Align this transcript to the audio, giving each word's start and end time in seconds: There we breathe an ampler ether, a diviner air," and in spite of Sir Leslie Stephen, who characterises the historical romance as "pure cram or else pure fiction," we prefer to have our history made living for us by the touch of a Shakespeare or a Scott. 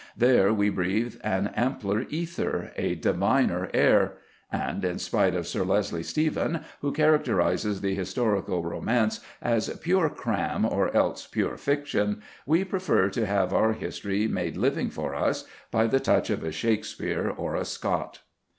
There 0.17 0.51
we 0.51 0.71
breathe 0.71 1.17
an 1.23 1.51
ampler 1.55 2.07
ether, 2.09 2.71
a 2.75 2.95
diviner 2.95 3.69
air," 3.71 4.13
and 4.51 4.83
in 4.83 4.97
spite 4.97 5.35
of 5.35 5.45
Sir 5.45 5.61
Leslie 5.63 6.01
Stephen, 6.01 6.61
who 6.79 6.91
characterises 6.91 7.81
the 7.81 7.93
historical 7.93 8.63
romance 8.65 9.19
as 9.43 9.69
"pure 9.69 10.09
cram 10.09 10.65
or 10.65 10.91
else 10.97 11.27
pure 11.27 11.55
fiction," 11.55 12.23
we 12.47 12.63
prefer 12.63 13.11
to 13.11 13.27
have 13.27 13.53
our 13.53 13.73
history 13.73 14.25
made 14.27 14.57
living 14.57 14.89
for 14.89 15.13
us 15.13 15.45
by 15.69 15.85
the 15.85 15.99
touch 15.99 16.31
of 16.31 16.43
a 16.43 16.51
Shakespeare 16.51 17.29
or 17.29 17.53
a 17.55 17.63
Scott. 17.63 18.21